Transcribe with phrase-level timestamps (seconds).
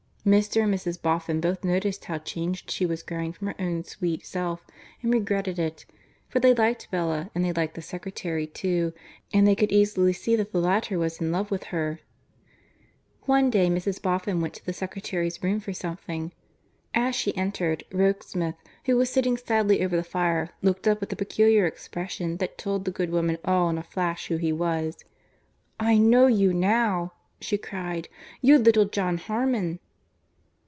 [0.23, 0.61] Mr.
[0.65, 1.01] and Mrs.
[1.01, 4.63] Boffin both noticed how changed she was growing from her own sweet self
[5.01, 5.83] and regretted it,
[6.29, 8.93] for they liked Bella and they liked the secretary, too,
[9.33, 12.01] and they could easily see that the latter was in love with her.
[13.23, 13.99] One day Mrs.
[13.99, 16.31] Boffin went to the secretary's room for something.
[16.93, 21.15] As she entered, Rokesmith, who was sitting sadly over the fire, looked up with a
[21.15, 25.03] peculiar expression that told the good woman all in a flash who he was.
[25.79, 28.07] "I know you now," she cried,
[28.39, 29.79] "you're little John Harmon!"